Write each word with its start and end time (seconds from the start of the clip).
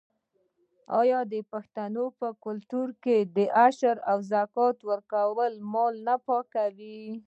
آیا 1.01 1.19
د 1.33 1.35
پښتنو 1.51 2.05
په 2.19 2.27
کلتور 2.45 2.87
کې 3.03 3.17
د 3.35 3.37
عشر 3.65 3.95
او 4.11 4.17
زکات 4.31 4.77
ورکول 4.91 5.53
مال 5.73 5.93
نه 6.07 6.15
پاکوي؟ 6.27 7.05